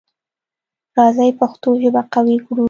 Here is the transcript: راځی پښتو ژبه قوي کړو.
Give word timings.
راځی 0.97 1.31
پښتو 1.39 1.69
ژبه 1.81 2.01
قوي 2.13 2.37
کړو. 2.45 2.59